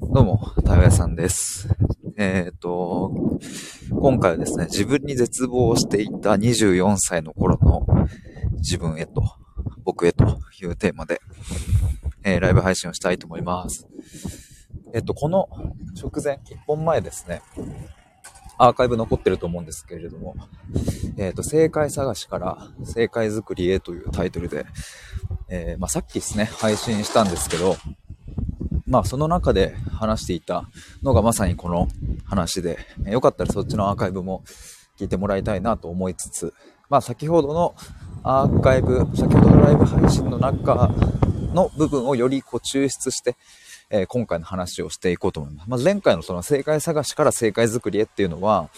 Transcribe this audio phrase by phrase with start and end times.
[0.00, 1.68] どうも、たよやさんです。
[2.16, 3.38] えっ、ー、と、
[3.90, 7.86] 今回はですね、自分に絶望していた24歳の頃の
[8.54, 9.22] 自分へと、
[9.84, 11.20] 僕へというテーマで、
[12.24, 13.86] えー、ライブ配信をしたいと思います。
[14.92, 15.48] えっ、ー、と、この
[15.96, 17.42] 直前、1本前ですね、
[18.58, 20.34] アーカイブ残ってると思うんですけれども、
[21.16, 24.66] えっ、と、正解探しから正解作りへというタイトルで、
[25.48, 27.76] えまあ、さっきですね、配信したんですけど、
[28.86, 30.68] まあその中で話していた
[31.02, 31.88] のがまさにこの
[32.24, 34.42] 話で、よかったらそっちのアーカイブも
[34.98, 36.54] 聞いてもらいたいなと思いつつ、
[36.90, 37.74] まあ先ほどの
[38.22, 40.90] アーカイブ、先ほどのライブ配信の中
[41.54, 43.36] の部分をよりこう抽出して、
[43.90, 45.70] えー、今回の話をしていこうと思います。
[45.70, 48.68] まあ、前回のその正解探しから正解作りへっていうのは、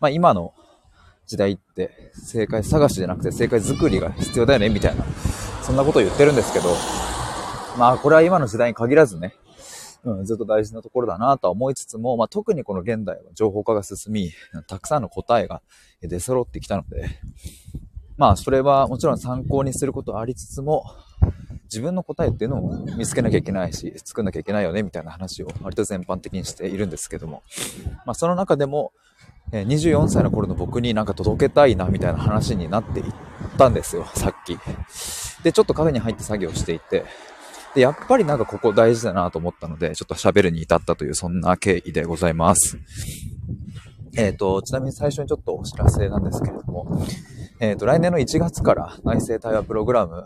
[0.00, 0.52] まあ今の
[1.26, 5.04] 時代って正解探しじゃなくて正解作りが必要だよねみたいな、
[5.64, 6.76] そんなことを言ってるんですけど、
[7.78, 9.34] まあこれは今の時代に限らずね、
[10.04, 14.30] うん、ずっと大事なところだなとは思いつつも、まあ、特にこの現代は情報化が進み、
[14.66, 15.62] たくさんの答えが
[16.02, 17.08] 出揃ってきたので、
[18.18, 20.84] まあ、それはもちろん参考にすることはありつつも、
[21.64, 27.42] 自分の答えっていうのを見つけなきゃいけないし、作んなきゃいけないよね、みたいな話を割と全般的にしているんですけども、
[28.04, 28.92] まあ、その中でも、
[29.50, 33.14] 24歳の頃の僕になんか届けたいな、みたいな話になっていっ
[33.56, 34.58] たんですよ、さっき。
[35.42, 37.04] で、ちょっとカフェに入って作業していて、
[37.74, 42.78] で、やっぱりなんかここ大事だなと思ったので、ちょっと喋るに至ったという、そんな経緯でございます。
[44.16, 47.04] えっ、ー、と、ちなみに最初にちょっとお知らせなんですけれども、
[47.60, 50.24] えっ、ー、と、来年の1月から内政対話プログラム、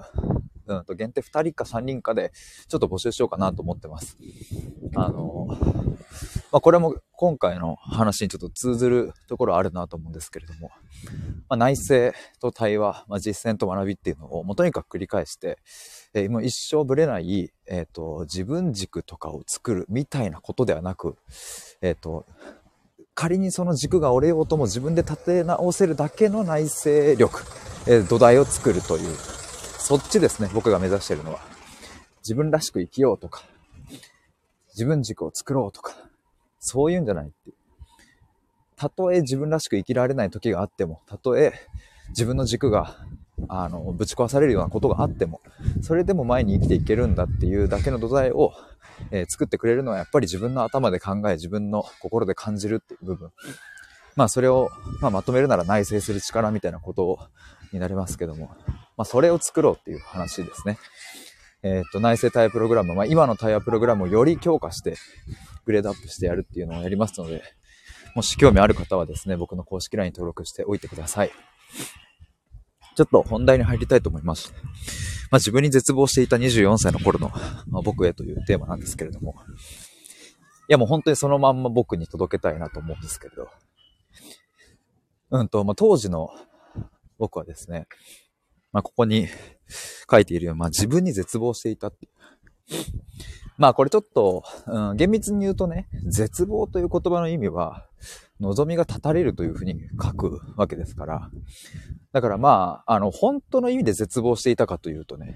[0.66, 2.32] うんと、限定2人か3人かで、
[2.68, 4.18] ちょっと募集しようかなと思ってます。
[4.94, 5.37] あの、
[6.50, 10.70] まあ、これも今回の話にちょっと通ずるところあるなと思うんですけれども、
[11.48, 15.58] まあ、内政と対話、まあ、実践と学びっていうのをもうとにかく繰り返して、
[16.14, 21.16] えー、もう一生ぶれない、え、ー、と、自分軸とかを作るみたいなことではなく、
[21.82, 22.24] え、ー、と、
[23.14, 27.42] 仮にその軸が折れようとも自分で立て直せるだけの内政力、
[27.86, 31.40] え土台を作るという、そっちですね、僕が目指してるのは。
[32.20, 33.42] 自分らしく生きようとか、
[34.68, 35.96] 自分軸を作ろうとか、
[36.58, 37.52] そういうんじゃないって。
[38.76, 41.52] たとえ自分らしく生きられない時があっても、たとえ
[42.10, 42.96] 自分の軸が、
[43.48, 45.40] あの、ぶち壊されるようなことがあっても、
[45.82, 48.52] それでも前に生きていけるんだっていうだけの土台を、
[49.10, 53.30] えー、作ってくれるのはやっぱり自分の頭で考え、自分の心で感じるっていう部分。
[54.16, 54.70] まあそれを、
[55.00, 57.18] まあ、まとめるなら内省する力みたいなこと
[57.72, 58.50] になりますけども、
[58.96, 60.78] まあそれを作ろうっていう話ですね。
[61.62, 64.96] えっ、と、内政対話プログラム、まあ今の対話プログラムをより強化して、
[65.64, 67.42] グレードアップしてやるっていうのをやりますので、
[68.14, 71.30] もし興味ある方はですね、僕の公式 LINE 登録しておいてください。
[72.96, 74.52] ちょっと本題に入りたいと思います。
[75.30, 77.30] まあ、自分に絶望していた24歳の頃の、
[77.68, 79.36] まあ、僕へというテーマなんですけれども。
[80.68, 83.48] いやもう本当にそのまんま僕に届けたいなと思うんですけれど。
[85.30, 86.30] うんと、まあ、当時の
[87.18, 87.86] 僕はですね、
[88.72, 89.28] まあ、ここに
[90.10, 92.12] 書いているように、まあ、自分に絶望していたっていう。
[93.58, 97.86] まあこれちょっと、うん、厳密に言うとね、絶望という言葉の意味は、
[98.40, 101.30] 望みが絶たれるというふうに書くわけですから。
[102.12, 105.34] だからまあ、あの、本当の意味で絶望していたかというとね、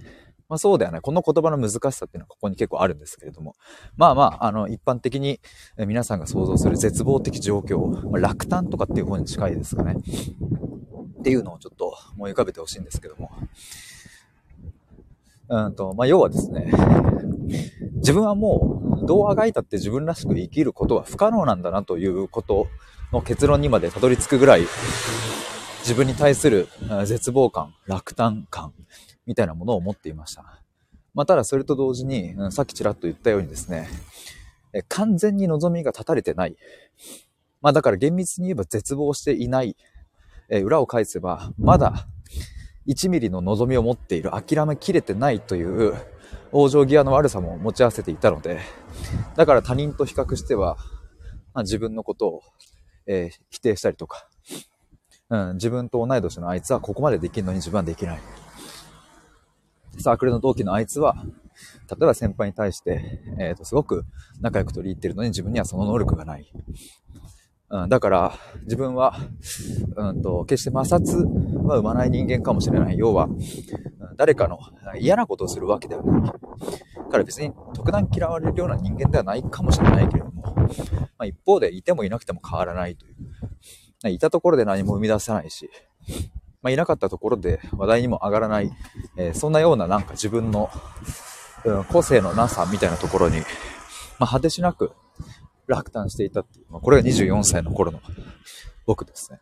[0.48, 1.00] まあそうではない。
[1.00, 3.56] この言葉の難しさっていうのはここに結構あるんですけれども。
[3.96, 5.40] まあまあ、あの、一般的に
[5.78, 9.96] 皆さんが想像する絶望的状況、まあ、落胆とかっていう方に近いですかね。
[11.18, 13.30] っていうのをちょっと思い浮かべてほしいんですけども。
[15.52, 16.72] うんと、まあ要はですね、
[17.96, 22.68] 自分はもう、どうあがいたって自分らしく生きることは不可能なんだなということ
[23.12, 24.62] の結論にまでたどり着くぐらい、
[25.80, 26.68] 自分に対する
[27.04, 28.72] 絶望感、落胆感、
[29.26, 30.62] みたいなものを持っていました。
[31.12, 33.88] まあ、ただそれと同時に、さっきちらっと言ったようにですね、
[34.88, 36.56] 完全に望みが断たれてない。
[37.60, 39.76] まあだから厳密に言えば絶望していない。
[40.48, 42.06] え裏を返せば、まだ
[42.86, 45.94] 1ミリの望みを持っている、諦めきれてないという
[46.52, 48.60] 往生際の悪さも持ち合わせていたので、
[49.36, 50.76] だから他人と比較しては、
[51.54, 52.42] まあ、自分のことを、
[53.06, 54.28] えー、否定したりとか、
[55.30, 58.20] うん、自分と同い年のあいつはここまでできるのに自分はできない。
[59.98, 61.16] サークルの同期のあいつは、
[61.88, 64.04] 例えば先輩に対して、えっ、ー、と、すごく
[64.40, 66.50] 仲良く取り入ってるのに自分にはその能力がない。
[67.72, 68.34] うん、だから、
[68.64, 69.16] 自分は、
[69.96, 71.24] うんと、決して摩擦
[71.66, 72.98] は生まない人間かもしれない。
[72.98, 73.28] 要は、
[74.16, 74.58] 誰かの
[75.00, 76.32] 嫌なことをするわけではない。
[77.12, 80.66] から別に特段嫌われるような人間ではないかもしれないけれども、ま
[81.18, 84.08] あ、一方でいてもいなくても変わらないという。
[84.08, 85.70] いたところで何も生み出せないし、
[86.60, 88.72] まあ、いなかったところで話題にも上がらない、
[89.16, 90.70] えー、そんなようななんか自分の、
[91.64, 93.40] うん、個性のなさみたいなところに、
[94.18, 94.92] まあ、果てしなく
[95.72, 98.00] 落胆していたっていう、まあ、これが24歳の頃の
[98.86, 99.40] 僕ですね。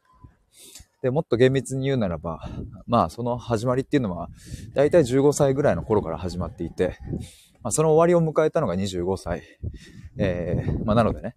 [1.03, 2.49] で、もっと厳密に言うならば、
[2.87, 4.29] まあその始まりっていうのは、
[4.75, 6.99] だいたい15歳ぐらいの頃から始まっていて、
[7.63, 9.43] まあその終わりを迎えたのが25歳。
[10.19, 11.37] えー、まあなのでね、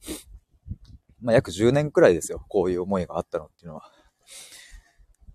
[1.21, 2.43] まあ約10年くらいですよ。
[2.49, 3.83] こういう思いがあったのっていうのは。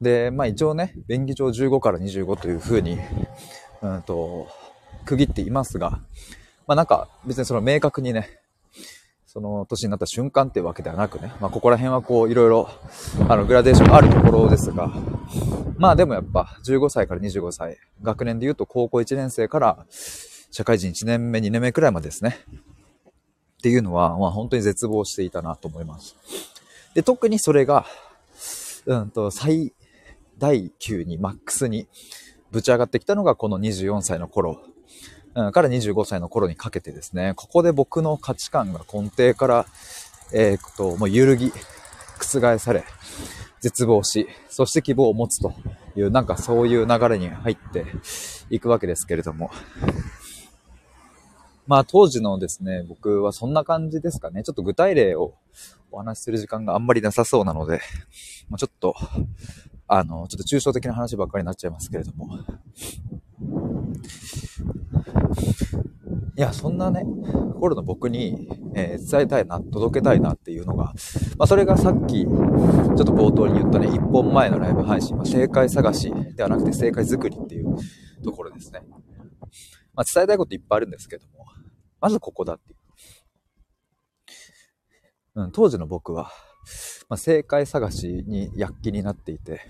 [0.00, 2.98] で、まあ一応ね、便宜上15から25というふうに、
[3.80, 4.46] うんと、
[5.06, 6.02] 区切っていますが、
[6.66, 8.37] まあなんか別にその明確にね、
[9.30, 12.70] その年になった瞬間っていうわけではなくね、まあここら辺はこういろいろ、
[13.28, 14.90] あのグラデーションあるところですが、
[15.76, 19.86] まあでもやっぱ15歳から25歳、学年で言うと高校1年生から
[20.50, 22.38] 社会人1年目、2年目くらいまでですね。
[23.58, 26.16] っていうのは、まあ本当に絶望していたなと思います。
[26.94, 27.84] で、特にそれが、
[28.86, 29.74] うんと、最
[30.38, 31.86] 大級に、マックスに
[32.50, 34.62] ぶち上がってきたのがこの24歳の頃、
[35.52, 39.66] から25歳の頃にかけてですね、ここで僕の価値観が根底から、
[40.32, 41.52] えー、っと、もう揺るぎ、
[42.18, 42.84] 覆され、
[43.60, 45.52] 絶望し、そして希望を持つと
[45.96, 47.86] いう、なんかそういう流れに入って
[48.50, 49.50] いくわけですけれども、
[51.66, 54.42] まあ当時のですね、僕はそんな感じですかね。
[54.42, 55.34] ちょっと具体例を
[55.90, 57.80] お話しする時間があんまりなさそうなので、
[58.48, 58.94] まあ、ちょっと、
[59.86, 62.38] あの、ちょっと抽象的な話ばっかりになっちゃいますけれども。
[66.36, 67.04] いや、そんなね、
[67.58, 70.94] 頃の僕に、えー、伝えたいな、届けたいなっていうのが、
[71.36, 77.76] まあ、それがさっき、ちょっと冒頭に言ったね、一本前のライブ配信は正解探しではなくて正解作りっていう
[78.22, 78.82] ところですね。
[79.94, 81.44] まあ、伝えたいこといっぱいあるんですけども、
[82.00, 82.78] まずここだっていう。
[85.42, 86.30] うん、当時の僕は、
[87.08, 89.60] まあ、正解探しに躍起になっていて、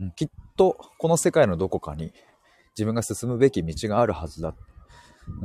[0.00, 2.12] うん、きっとこの世界のどこかに
[2.76, 4.54] 自分が進むべき道があるはずだ。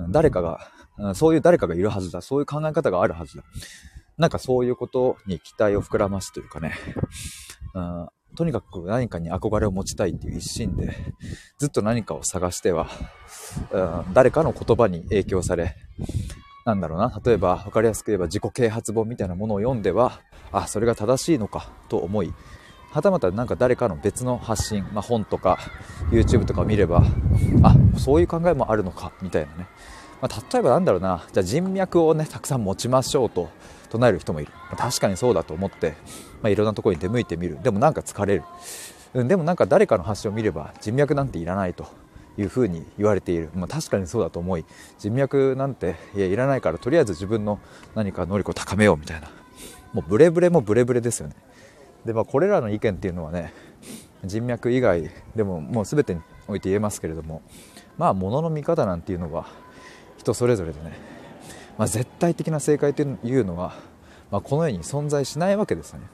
[0.09, 2.21] 誰かが、そういう誰かがいるはずだ。
[2.21, 3.43] そういう考え方があるはずだ。
[4.17, 6.73] なんかそういうことに期待を膨らますというかね、
[7.75, 10.95] うん、とにかく何かに憧れを持ちたいっていう一心で、
[11.59, 12.89] ずっと何かを探しては、
[14.13, 15.75] 誰かの言葉に影響され、
[16.65, 20.21] なんだろうな、例えば分かりやすく言えば自己啓発本みたいなものを読んでは、
[20.51, 22.33] あ、それが正しいのかと思い、
[22.91, 25.59] はたまた何か誰かの別の発信、まあ、本とか
[26.09, 27.03] YouTube とか見れば、
[27.63, 29.67] あ、そういう考えもあるのか、みたいなね。
[30.21, 33.49] まあ、例えばなんだろうな、じゃあ人脈をね、たくさん持ちましょうと
[33.89, 34.51] 唱える人もいる。
[34.69, 35.91] まあ、確かにそうだと思って、
[36.41, 37.59] まあ、いろんなところに出向いてみる。
[37.61, 38.43] でもなんか疲れる。
[39.13, 41.87] うん、でもなんか誰かの発信を見れば人脈なんていらないと。
[42.39, 44.65] いうふうに言われている、まあ、確かにそうだと思い
[44.99, 47.59] 人脈なんていやいらないからとりあえず自分の
[47.95, 49.29] 何か能力を高めようみたいな
[49.93, 51.35] もうブレブレもブレブレですよね
[52.07, 53.53] でまあこれらの意見っていうのはね
[54.25, 57.43] 人脈以外でももう全てにおいて言えますけれども
[57.97, 59.47] まあ物の見方なんていうのは
[60.17, 60.97] 人それぞれでね、
[61.77, 63.75] まあ、絶対的な正解というのは、
[64.31, 66.07] まあ、この世に存在しないわけですよね、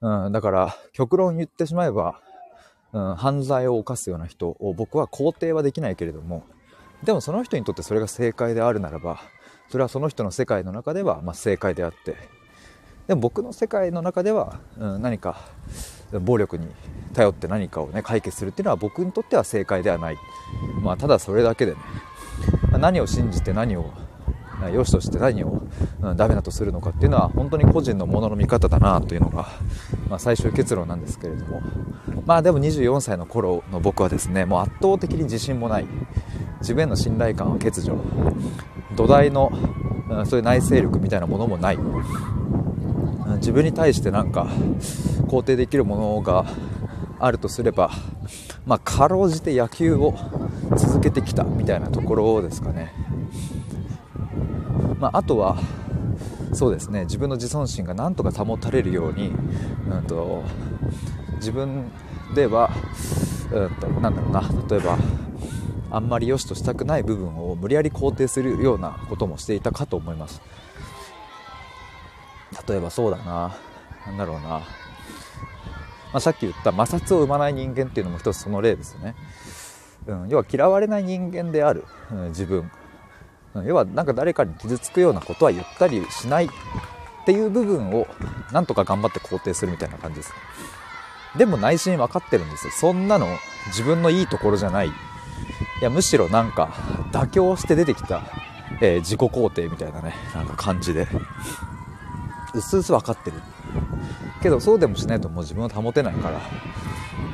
[0.00, 2.20] うん、だから極論言ってしまえば
[2.92, 6.44] うん、犯罪を犯すような人を僕は肯定はできないけれども
[7.04, 9.20] でもその人にとってそれが正解であるならば
[9.68, 12.16] それはその人の世界の中ではま正解であって
[13.10, 15.36] でも僕の世界の中では、うん、何か
[16.20, 16.68] 暴力に
[17.12, 20.16] 頼って何かをね解決するっていうのは僕にとっては正解ではない、
[20.80, 21.78] まあ、ただそれだけでね。
[22.78, 23.92] 何を信じて何を
[24.72, 25.60] 良しとして何を、
[26.02, 29.48] うん、ダメだとするのかっていうのは本当に個人のものの見方だなというのが、
[30.08, 31.62] まあ、最終結論なんですけれども。
[32.26, 35.86] まあでも24歳の頃の僕はですねもう圧倒的に自信もない。
[36.60, 37.98] 自分への信頼感は欠如。
[38.94, 39.50] 土台の、
[40.08, 41.78] うん、そういう内省力みたいなものもない。
[43.40, 44.46] 自分に対してなんか
[45.26, 46.46] 肯定できるものが
[47.18, 47.90] あるとすれば
[48.64, 50.14] まあかろうじて野球を
[50.76, 52.92] 続けてきたみたいなところですかね。
[54.98, 55.58] まあ、あとは
[56.52, 57.04] そうですね。
[57.04, 59.32] 自分の自尊心がなんとか保たれるように、
[59.88, 60.42] うんと、
[61.36, 61.90] 自分
[62.34, 62.70] では、
[63.52, 64.42] うんと、なんだろうな。
[64.68, 64.98] 例えば
[65.90, 70.40] あんまり良しとしたくない部分を無理やり肯定するようなこともしていたかと思います。
[72.70, 73.56] 例えばそうだな。
[74.06, 74.64] 何だろうな、ま
[76.14, 79.14] あ、さっき言った摩擦を生まない人間っていうのも一つその例ですよね、
[80.06, 82.70] うん、要は嫌われない人間である、うん、自分。
[83.66, 86.48] 要はなんか誰かに傷つくようなことは言ったりしないっ
[87.26, 88.06] ていう部分を
[88.52, 90.32] なんとか頑張って肯定するみたいな感じです
[91.36, 92.72] でも内心分かってるんですよ。
[92.72, 93.26] そんなの
[93.66, 94.88] 自分のいいところじゃない。
[94.88, 94.92] い
[95.82, 96.66] やむしろなんか
[97.12, 98.22] 妥協して出てきた、
[98.80, 101.06] えー、自己肯定みたいなねなんか感じで。
[102.54, 103.36] うすうす分かってる。
[104.42, 106.40] けどそうでもしないともう自分を保てないから。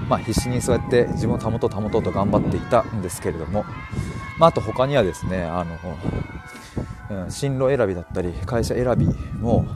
[0.08, 3.64] まあ、必死にそうやって自分を保とう保とうと頑張っていたんですけれども、
[4.38, 5.64] まあ、あと他にはですねあ
[7.10, 9.06] の、うん、進路選びだったり会社選び
[9.40, 9.66] も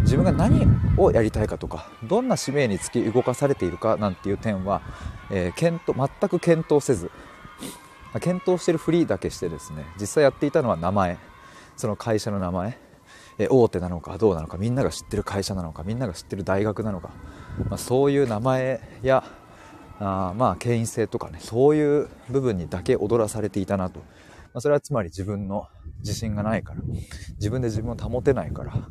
[0.00, 0.66] 自分が何
[0.96, 4.82] をやりたいかとかどんな使命につき動かされているかなんていう点は、
[5.30, 7.12] えー、検討全く検討せず
[8.20, 11.18] 検討してるふりだけしてですね実際やっていたのは名前。
[11.76, 12.87] その会社の名前。
[13.46, 17.10] 大手なのかどうなのかみんなが知ってる会社なのかみんなが知ってる大学なのか、
[17.68, 19.22] まあ、そういう名前や
[20.00, 24.06] あまあ権威性とかねそういう部分にだけ踊らされていたなと、ま
[24.54, 25.68] あ、それはつまり自分の
[26.00, 26.80] 自信がないから
[27.34, 28.88] 自分で自分を保てないから、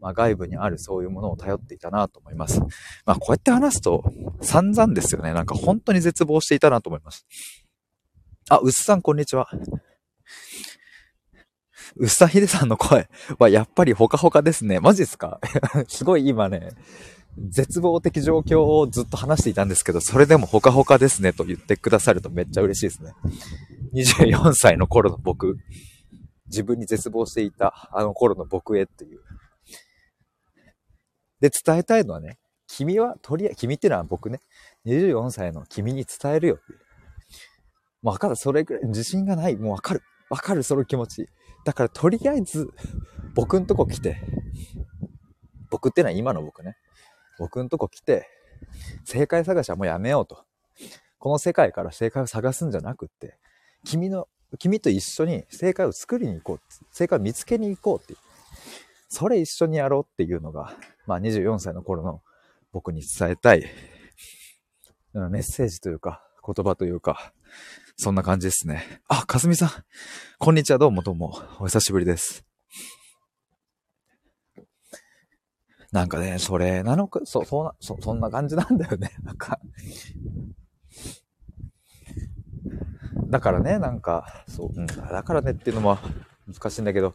[0.00, 2.60] まあ、外部にあるそういうものを頼っていたなと思います。
[3.04, 4.04] まあこうやって話すと
[4.40, 5.32] 散々ですよね。
[5.32, 7.26] なんか本当に絶望していたなと思います。
[8.50, 9.48] あ、うっさんこんにちは。
[11.96, 14.80] うっさひでさんの声はやっぱりほかほかですね。
[14.80, 15.40] マジっすか？
[15.88, 16.70] すごい今ね、
[17.48, 23.12] 絶望的状況をずっと話していたんですけど、それでもほかほかですねと言ってくださるとめっちゃ嬉しいですね。
[23.94, 25.56] 24歳の頃の僕、
[26.46, 29.20] 自分に絶望していたあの頃の僕へっていう。
[31.40, 34.40] で、伝えたいのはね、君は、とりあえず、君っていうのは僕ね、
[34.86, 36.78] 24歳の君に伝えるよっていう。
[38.02, 38.36] わかる。
[38.36, 39.56] それくらい自信がない。
[39.56, 40.02] もうわかる。
[40.30, 40.62] わかる。
[40.62, 41.28] その気持ち。
[41.64, 42.70] だからとりあえず、
[43.34, 44.20] 僕んとこ来て、
[45.70, 46.76] 僕ってのは今の僕ね。
[47.38, 48.28] 僕んとこ来て、
[49.04, 50.44] 正解探しはもうやめようと。
[51.18, 53.38] この世界から正解を探すんじゃなくって、
[53.84, 54.28] 君の、
[54.58, 56.60] 君と一緒に正解を作りに行こう。
[56.92, 58.16] 正解を見つけに行こうってう。
[59.08, 60.74] それ一緒にやろうっていうのが、
[61.06, 62.22] まあ24歳の頃の
[62.72, 63.64] 僕に伝えたい、
[65.12, 67.32] メッセージというか、言葉というか、
[67.96, 69.00] そんな感じですね。
[69.08, 69.70] あ、かすみさん。
[70.38, 70.78] こんにちは。
[70.78, 71.40] どうもどうも。
[71.60, 72.44] お久しぶりです。
[75.92, 79.12] なんかね、それなのか、そ、そんな、そ、そんな感じなんだよね。
[79.22, 79.60] なんか。
[83.28, 85.96] だからね、なんか、そう、うん、だからねっていうのも
[86.52, 87.14] 難しいんだけど、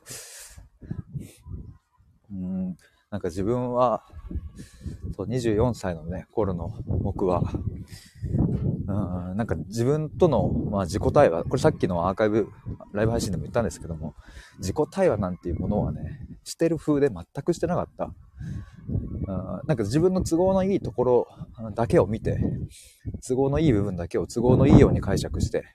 [2.32, 2.78] うん、
[3.12, 4.06] なんか自分は、
[5.20, 7.44] そう、24歳のね、頃の僕は、
[8.88, 12.48] うん、なんか自分との、まあ、自己対話、これさっきのアーカイブ、
[12.94, 14.16] ライブ配信でも言ったんですけども、
[14.60, 18.14] 自己対話なんていうものはね、してる風で全くしてなかった。
[18.88, 21.28] うん、なんか自分の都合のいいところ
[21.76, 22.40] だけを見て、
[23.28, 25.66] 都合のいい部分だけを都合のいいように解釈して、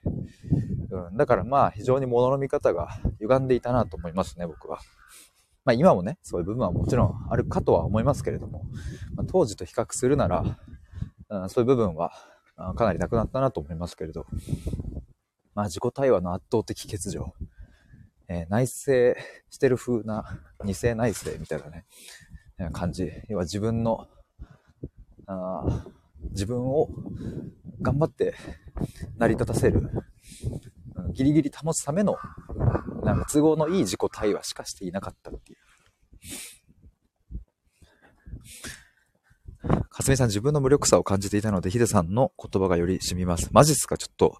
[0.90, 2.88] うん、だからまあ非常に物の見方が
[3.20, 4.78] 歪んでいたなと思いますね、僕は。
[5.64, 8.64] まあ今もね、そういう部分はもちろんあるかとは思いますけれども、
[9.14, 10.59] まあ、当時と比較するなら、
[11.30, 12.12] うん、そういう部分は
[12.76, 14.26] かなりなくなったなと思いますけれど、
[15.54, 17.33] まあ自己対話の圧倒的欠如、
[18.28, 19.14] えー、内省
[19.50, 21.85] してる風な二世内省みたいなね、
[22.73, 23.11] 感じ。
[23.28, 24.06] 要は自分の、
[25.26, 25.85] あ
[26.30, 26.88] 自分を
[27.80, 28.35] 頑張って
[29.18, 29.90] 成り立たせる、
[31.12, 32.16] ギリギリ保つための、
[33.04, 35.58] なんか都合のいい自己対話しかしていなかったっていう。
[39.88, 43.49] かすみさん自分の無力さを感じていたので、ヒデさんの言葉がより染みます。
[43.52, 43.96] マジっすか？
[43.96, 44.37] ちょっと、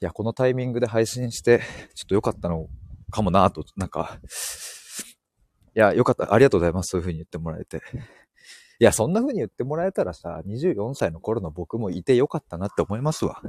[0.00, 1.60] いや、このタイミングで配信して、
[1.94, 2.68] ちょっと良かったの
[3.10, 4.18] かもなと、なんか、
[5.76, 6.34] いや、良かった。
[6.34, 6.88] ありがとうございます。
[6.88, 7.82] そういう風に言ってもらえて。
[8.80, 13.40] いや、そんな風に言ってもらえたらさ、24歳の頃の僕もいてよかったなって思いますわ。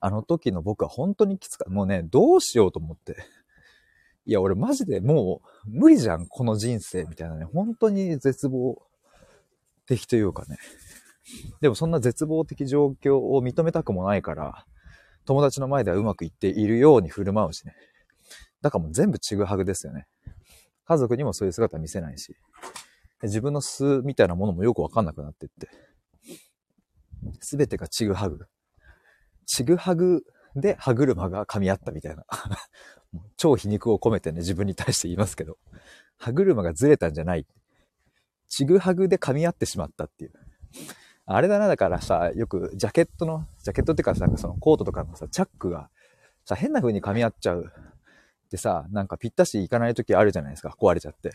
[0.00, 1.70] あの時の僕は本当にきつかった。
[1.70, 3.16] もうね、どうしようと思って。
[4.26, 7.44] いや、俺マジでもう無理じゃん、この人生みたいなね。
[7.44, 8.82] 本当に絶望
[9.86, 10.58] 的というかね。
[11.60, 14.66] でもそんな絶望的状況を認めたくもないから、
[15.26, 17.74] 友達の前ではうまくいっているように振る舞うしね。
[18.62, 20.06] だからもう全部ちぐはぐですよね。
[20.86, 22.36] 家族にもそういう姿見せないし。
[23.22, 25.68] 自分の素みたいなものもよくわかんなくなってって。
[27.40, 28.46] すべてがちぐはぐ。
[29.50, 30.22] ちぐはぐ
[30.54, 32.24] で歯車が噛み合ったみたいな。
[33.36, 35.58] 超皮肉を込めてね、自分に対して言いますけど。
[36.18, 37.44] 歯車がずれたんじゃない。
[38.46, 40.32] ちぐはぐで噛み合ってしまったっていう。
[41.26, 45.90] あれだな、だからさ、よくジャケットの、ジャケットっていうかさ、なんかそのコートとかのさ、チャックが
[46.44, 47.72] さ、変な風に噛み合っちゃう
[48.46, 51.32] ってさ、なんかぴったしいかない時あるじゃないですか、壊れちゃって。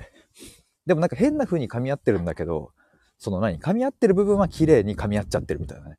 [0.86, 2.72] でもなんか変な風に噛み合ってるんだけど、
[3.18, 5.98] その何噛み合ってる部分は綺麗に噛み合っちゃってるみたいなね。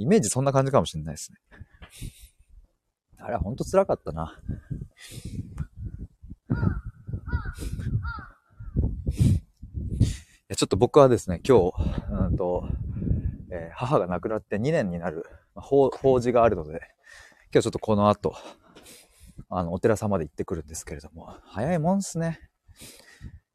[0.00, 1.38] イメージそんな感じかもしれないですね。
[3.18, 4.40] あれはほんと辛かったな。
[10.56, 11.74] ちょっと僕はですね、今日、
[12.10, 12.66] うんと、
[13.50, 16.80] えー、母が亡くなって2年になる、法事があるので、
[17.52, 18.34] 今日ちょっとこの後、
[19.50, 22.40] あの、お寺様で行ってくるんですけれども、早いもんっすね。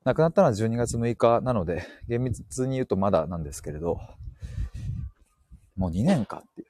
[0.03, 3.99] 亡くなったのは12月6日なので、厳密に言うとまだなんですけれど、
[5.75, 6.67] もう2年かっていう。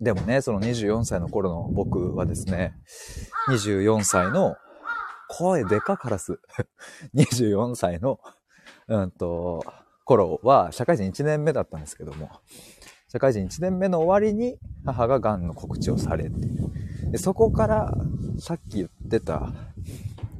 [0.00, 2.74] でもね、その24歳の頃の僕はですね、
[3.48, 4.56] 24歳の、
[5.28, 6.40] 声でかカラス。
[7.14, 8.20] 24歳の、
[8.88, 9.64] うんと、
[10.04, 12.30] 頃は社会人1年目だったんですけども、
[13.12, 16.30] 社会人1年目の終わりに母が癌の告知をされて
[17.10, 17.94] でそこから
[18.38, 19.52] さっき言ってた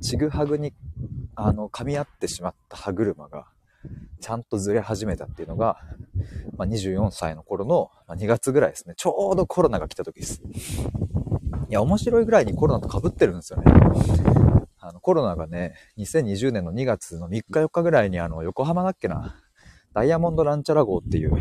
[0.01, 0.73] ちぐはぐに
[1.35, 3.52] あの噛み合ってしまった歯車が
[4.21, 5.79] ちゃんとずれ始めたっていうのが、
[6.57, 8.95] まあ、24歳の頃の2月ぐらいですね。
[8.97, 10.43] ちょうどコロナが来た時です。
[11.69, 13.73] いや、面白いぐらいにコロナと被ってるんですよね。
[14.79, 19.37] あの、コロナがね、2020年の2月の3日4日ぐらいにあの、横浜だっけな、
[19.93, 21.33] ダイヤモンドランチャラ号っていう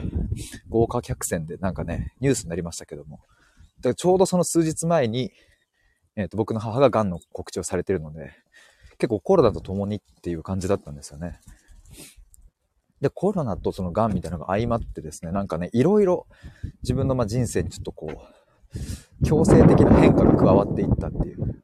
[0.70, 3.20] 豪華客船でなんかね、ニュースになりましたけども。
[3.82, 5.32] でちょうどその数日前に、
[6.16, 8.32] えっ、ー、と、僕の母が癌の告知をされてるので、
[8.98, 11.40] 結構コロナと共にっていう感じだったんですよね。
[13.02, 16.28] で、コロナとその癌みたいなのが相まってですね、なんかね、いろいろ
[16.84, 21.62] 自分のま人生にちょっとこう、強制的な変化が加わっていったっていう。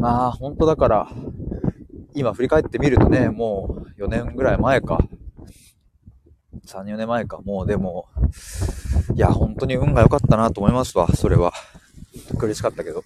[0.00, 1.08] まあ、本当だから、
[2.14, 4.98] 今振り返ってみるとね、もう4年ぐらい前か。
[6.66, 7.40] 3、4年前か。
[7.44, 8.08] もうでも、
[9.14, 11.52] いや、本当に運が良かったなと思いますわ、それは。
[12.38, 13.04] 苦しかったけど。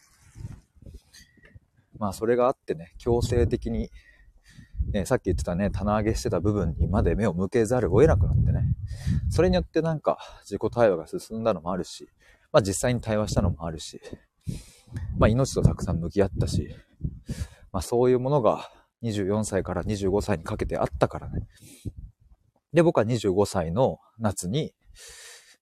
[1.99, 3.91] まあ、それがあってね、強制的に、
[4.93, 8.65] ね、さっき言ってたね、棚上げしてた部分にまで目を向けざるを得なくなってね。
[9.31, 12.09] それによってなんか自己対話が進んだのもあるし、
[12.53, 14.01] まあ実際に対話したのもあるし、
[15.19, 16.75] まあ命とたくさん向き合ったし、
[17.73, 18.71] まあそういうものが
[19.03, 21.47] 24歳から25歳にかけてあったからね。
[22.73, 24.75] で、僕は25歳の夏に、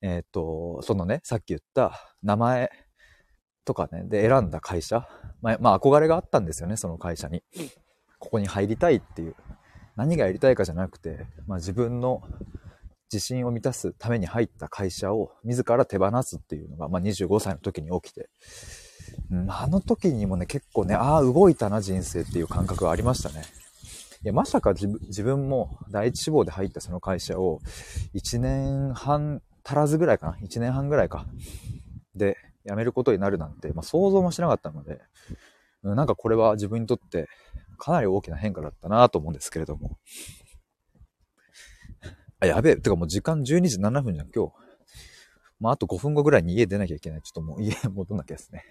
[0.00, 1.92] えっ、ー、と、そのね、さっき言った
[2.22, 2.70] 名前
[3.64, 5.06] とかね、で選んだ会社、
[5.40, 7.42] まあ、まあ、憧れがあったんですよね、その会社に。
[8.18, 9.34] ここに入りたいっていう。
[9.96, 12.22] 何がやりたいかじゃなくて、まあ自分の
[13.12, 18.28] 自信を満たすために入った会社を自ら手放すっていうのが、まあ25歳の時に起きて、
[19.30, 23.44] うん、あの時にもね、結構ね、ああ、動いたな、人生っていう感覚がありましたね。
[24.22, 27.60] いや、まさか自分も第一志望で入ったその会社を
[28.14, 31.26] 1年半足らずぐらいかな ?1 年半ぐらいか。
[32.14, 35.00] で、辞めることになるなんて、まあ、想像もしなかったので、
[35.82, 37.28] なんかこれは自分にとって
[37.78, 39.98] かなり大きな変化だったなと思うんですけれども。
[42.40, 42.76] あ、やべえ。
[42.76, 44.52] てかもう時間12時7分じゃん、今日。
[45.60, 47.22] まあ、あと5分後ぐらいに家出なきゃいけない。
[47.22, 48.64] ちょっともう家戻んなきゃですね。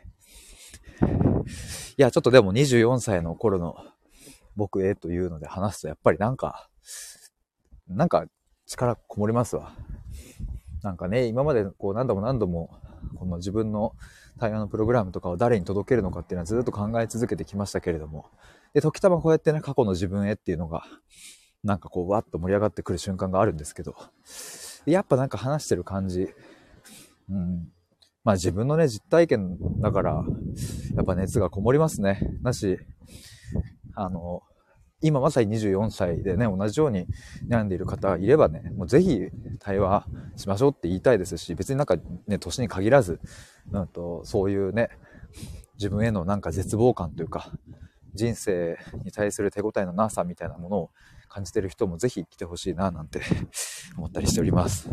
[1.98, 3.76] いや、ちょっとでも24歳の頃の
[4.56, 6.70] 僕へというので話すと、やっぱりなんか、
[7.88, 8.26] なんか
[8.66, 9.74] 力こもりますわ。
[10.84, 12.70] なんかね、今までこう何度も何度も、
[13.18, 13.94] この自分の
[14.40, 18.30] 対話のプログラムとかを誰に届けるのかっていうのはずっと考え続けてきましたけれども、
[18.78, 20.84] で、時たまこうやってね、過去の自分へっていうのが、
[21.64, 23.96] なんかこう、わっと盛り上がってくる瞬間があるんですけど、
[24.86, 26.28] やっぱなんか話してる感じ、
[27.28, 27.72] うん、
[28.24, 30.24] まあ自分のね、実体験だから、
[30.96, 32.20] やっぱ熱がこもりますね。
[32.44, 32.78] だし、
[33.96, 34.44] あの、
[35.02, 37.08] 今まさに24歳でね、同じように
[37.50, 39.22] 悩んでいる方がいればね、もうぜひ
[39.58, 43.20] 対話しましょうって言いたいですし、別になんかね、年に限らず、
[43.72, 44.90] うんと、そういうね、
[45.80, 47.52] 自分へのなんか絶望感というか、
[48.18, 50.90] 人生に対する手応えのなさみたいなものを
[51.30, 53.22] 感じてる人もぜひ来てほしいななんて
[53.98, 54.90] 思ったりしております。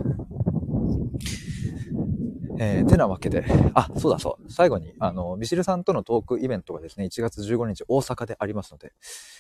[2.56, 4.52] えー、てなわけで、あ、そうだそう。
[4.52, 8.92] 最後に、あの、ミシルさんとのトークイベントがですね、1月15日大阪でありますので、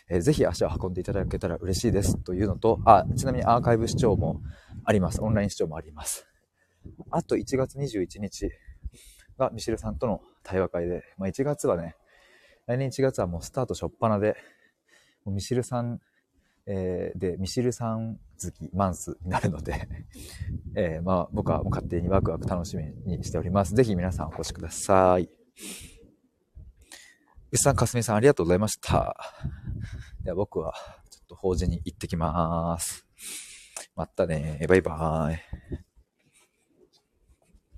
[0.08, 4.42] えー、ぜひ足を運んでいただけたら嬉しいですというのと、あ、ちなみにアーカイブ視聴も
[4.84, 5.22] あります。
[5.22, 6.26] オンライン視聴もあります。
[7.10, 8.50] あと1月21日
[9.38, 11.94] がミシルさんとの対話会で、まあ、1月はね、
[12.66, 14.36] 来年1月はもうスタート初っ端で、
[15.24, 16.00] もうミシルさん
[16.66, 19.86] えー、で、ミシルさん好きマンスになるので
[20.74, 22.84] えー、まあ、僕はもう勝手にワクワク楽しみ
[23.16, 23.74] にしております。
[23.74, 25.28] ぜひ皆さんお越しください。
[27.52, 29.14] うさん、かすみさんありがとうございました。
[30.22, 30.74] では僕は
[31.10, 33.06] ちょっと法事に行ってきます。
[33.94, 34.64] またね。
[34.66, 35.83] バイバーイ。